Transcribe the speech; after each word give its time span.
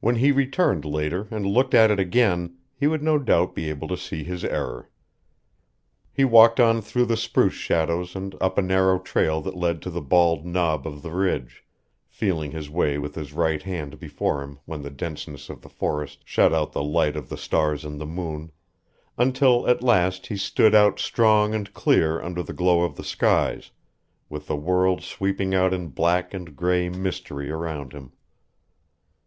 When 0.00 0.14
he 0.16 0.32
returned 0.32 0.86
later 0.86 1.28
and 1.30 1.44
looked 1.44 1.74
at 1.74 1.90
it 1.90 2.00
again 2.00 2.56
he 2.74 2.86
would 2.86 3.02
no 3.02 3.18
doubt 3.18 3.54
be 3.54 3.68
able 3.68 3.88
to 3.88 3.96
see 3.98 4.24
his 4.24 4.42
error. 4.42 4.88
He 6.10 6.24
walked 6.24 6.58
on 6.58 6.80
through 6.80 7.04
the 7.04 7.16
spruce 7.18 7.52
shadows 7.52 8.16
and 8.16 8.34
up 8.40 8.56
a 8.56 8.62
narrow 8.62 8.98
trail 8.98 9.42
that 9.42 9.58
led 9.58 9.82
to 9.82 9.90
the 9.90 10.00
bald 10.00 10.46
knob 10.46 10.86
of 10.86 11.02
the 11.02 11.10
ridge, 11.12 11.62
feeling 12.08 12.52
his 12.52 12.70
way 12.70 12.96
with 12.96 13.14
his 13.14 13.34
right 13.34 13.62
hand 13.62 13.98
before 14.00 14.42
him 14.42 14.60
when 14.64 14.80
the 14.80 14.88
denseness 14.88 15.50
of 15.50 15.60
the 15.60 15.68
forest 15.68 16.22
shut 16.24 16.54
out 16.54 16.72
the 16.72 16.82
light 16.82 17.14
of 17.14 17.28
the 17.28 17.36
stars 17.36 17.84
and 17.84 18.00
the 18.00 18.06
moon, 18.06 18.52
until 19.18 19.68
at 19.68 19.82
last 19.82 20.28
he 20.28 20.38
stood 20.38 20.74
out 20.74 20.98
strong 20.98 21.54
and 21.54 21.74
clear 21.74 22.18
under 22.22 22.42
the 22.42 22.54
glow 22.54 22.80
of 22.82 22.96
the 22.96 23.04
skies, 23.04 23.72
with 24.30 24.46
the 24.46 24.56
world 24.56 25.02
sweeping 25.02 25.54
out 25.54 25.74
in 25.74 25.88
black 25.88 26.32
and 26.32 26.56
gray 26.56 26.88
mystery 26.88 27.50
around 27.50 27.92
him. 27.92 28.12